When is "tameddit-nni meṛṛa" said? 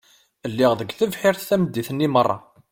1.49-2.37